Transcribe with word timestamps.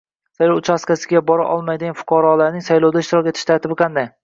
Saylov 0.37 0.61
uchastkasiga 0.61 1.21
bora 1.27 1.45
olmaydigan 1.57 1.97
fuqaroning 2.01 2.65
saylovda 2.71 3.07
ishtirok 3.07 3.33
etish 3.35 3.49
tartibi 3.53 3.81
qanday? 3.87 4.13